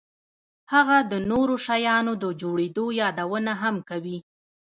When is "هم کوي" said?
3.63-4.17